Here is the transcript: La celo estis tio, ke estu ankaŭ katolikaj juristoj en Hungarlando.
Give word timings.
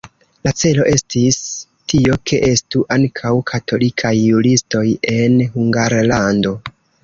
La 0.45 0.51
celo 0.61 0.85
estis 0.91 1.37
tio, 1.93 2.15
ke 2.31 2.39
estu 2.49 2.83
ankaŭ 2.97 3.35
katolikaj 3.53 4.17
juristoj 4.25 4.85
en 5.21 5.41
Hungarlando. 5.55 6.59